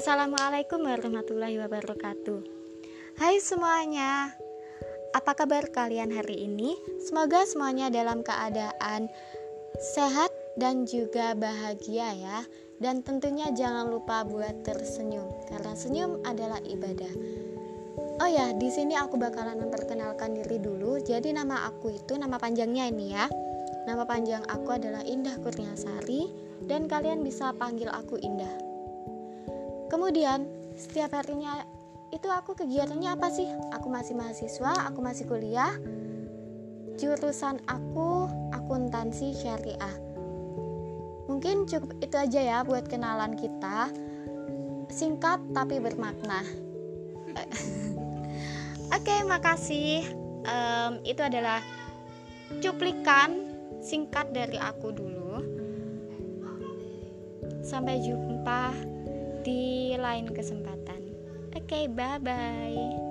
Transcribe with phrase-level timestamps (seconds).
[0.00, 2.40] Assalamualaikum warahmatullahi wabarakatuh.
[3.20, 4.32] Hai semuanya,
[5.12, 6.72] apa kabar kalian hari ini?
[7.04, 9.12] Semoga semuanya dalam keadaan
[9.92, 12.40] sehat dan juga bahagia ya.
[12.80, 17.12] Dan tentunya jangan lupa buat tersenyum karena senyum adalah ibadah.
[18.24, 20.96] Oh ya, di sini aku bakalan memperkenalkan diri dulu.
[21.04, 23.28] Jadi nama aku itu nama panjangnya ini ya.
[23.84, 26.32] Nama panjang aku adalah Indah Kurniasari
[26.64, 28.69] dan kalian bisa panggil aku Indah.
[29.90, 30.46] Kemudian,
[30.78, 31.66] setiap harinya
[32.14, 33.46] itu aku kegiatannya apa sih?
[33.74, 35.74] Aku masih mahasiswa, aku masih kuliah.
[36.98, 39.94] Jurusan aku akuntansi syariah.
[41.30, 43.90] Mungkin cukup itu aja ya buat kenalan kita.
[44.90, 46.42] Singkat tapi bermakna.
[48.90, 50.02] Oke, okay, makasih.
[50.40, 51.62] Um, itu adalah
[52.58, 55.34] cuplikan singkat dari aku dulu.
[57.62, 58.74] Sampai jumpa
[59.40, 61.00] di lain kesempatan.
[61.56, 63.09] Oke, okay, bye bye.